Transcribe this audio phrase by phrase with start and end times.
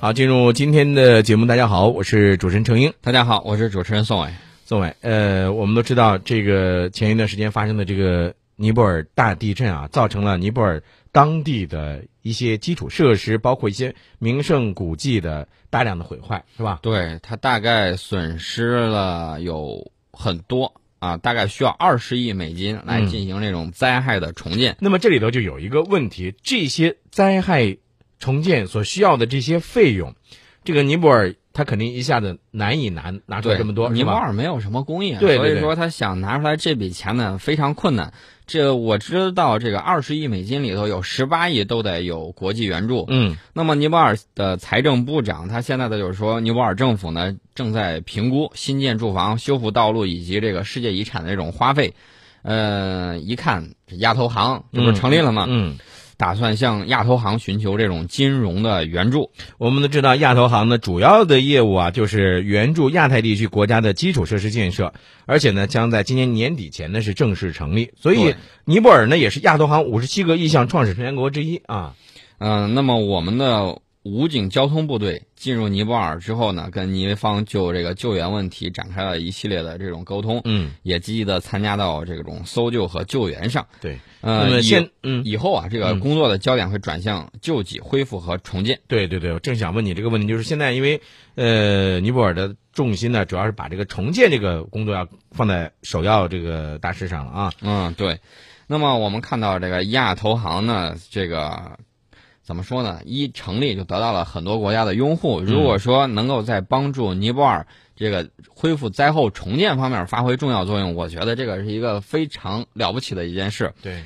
[0.00, 2.92] 好，进入今天的节目，大家好，我是主持人程英。
[3.00, 4.30] 大家好，我是主持人宋伟。
[4.64, 16.78] 宋伟，呃，我们都知道这个前一段时间发生的这个尼泊尔大地震啊，造成了尼泊尔当地的一些基础设施，包括一些名胜古迹的大量的毁坏，是吧？
[16.80, 24.76] 对，它大概损失了有很多啊，大概需要二十亿美金来进行这种灾害的重建。
[24.78, 27.78] 那么这里头就有一个问题，这些灾害
[28.18, 30.14] 重建所需要的这些费用，
[30.64, 34.12] 这个尼泊尔他肯定一下子难以拿拿出来这么多，尼泊？
[34.12, 38.12] 尔没有什么工业，对对对所以说他想拿出来这笔钱呢非常困难。
[38.46, 43.04] 这我知道，这个二十亿美金里头有十八亿都得有国际援助。
[43.08, 51.92] 嗯那么尼泊尔的财政部长他现在的就是说，尼泊尔政府呢正在评估新建住房、修复道路以及这个世界遗产的这种花费。
[52.42, 55.44] 呃，一看这亚投行这不是成立了吗？
[55.48, 55.76] 嗯，
[56.18, 59.30] 打算向亚投行寻求这种金融的援助。
[59.56, 64.92] 我们都知道亚投行呢主要的业务啊就是援助亚太地区国家的基础设施建设，
[65.24, 67.92] 而且呢将在今年年底前呢是正式成立。
[67.96, 68.34] 所以
[68.64, 71.94] 尼泊尔呢也是亚投行五十七个意向创始成员国之一啊。
[72.38, 83.66] 嗯、那么我们的武警交通部队进入尼泊尔之后呢，跟尼方就这个救援问题展开了一系列的这种沟通，嗯，也积极的参加到这种搜救和救援上。
[83.80, 83.98] 对。
[84.20, 88.80] 呃，以现嗯以后啊，这个嗯工作的焦点会转向救济、恢复和重建。
[88.88, 91.00] 对对对，我正想问你这个问题，就是现在因为
[91.36, 97.52] 呃尼泊尔的重心呢主要是把这个重建这个工作要放在首要这个大事上了啊。
[97.60, 98.18] 嗯，对。
[98.66, 101.78] 那么我们看到这个亚投行呢，这个
[102.48, 103.02] 怎么说呢？
[103.04, 105.42] 一成立就得到了很多国家的拥护。
[105.42, 113.74] 如果说能够在帮助尼泊尔这个恢复灾后重建方面发挥重要作用，我觉得这个是一个非常了不起的一件事。
[113.82, 114.02] 对，